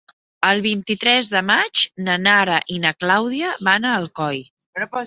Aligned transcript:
El 0.47 0.61
vint-i-tres 0.65 1.29
de 1.35 1.43
maig 1.51 1.83
na 2.09 2.17
Nara 2.25 2.59
i 2.77 2.81
na 2.87 2.97
Clàudia 3.05 3.57
van 3.71 3.89
a 3.89 3.95
Alcoi. 4.03 4.45